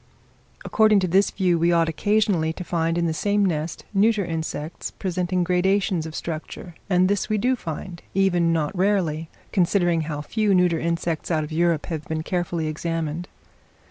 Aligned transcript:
According 0.65 0.99
to 1.01 1.07
this 1.07 1.29
view 1.29 1.59
we 1.59 1.71
ought 1.71 1.87
occasionally 1.87 2.51
to 2.53 2.63
find 2.63 2.97
in 2.97 3.05
the 3.05 3.13
same 3.13 3.45
nest 3.45 3.85
neuter 3.93 4.25
insects, 4.25 4.89
presenting 4.89 5.43
gradations 5.43 6.07
of 6.07 6.15
structure; 6.15 6.73
and 6.89 7.07
this 7.07 7.29
we 7.29 7.37
do 7.37 7.55
find, 7.55 8.01
even 8.15 8.51
not 8.51 8.75
rarely, 8.75 9.29
considering 9.51 10.01
how 10.01 10.21
few 10.23 10.55
neuter 10.55 10.79
insects 10.79 11.29
out 11.29 11.43
of 11.43 11.51
Europe 11.51 11.85
have 11.85 12.07
been 12.07 12.23
carefully 12.23 12.65
examined. 12.65 13.27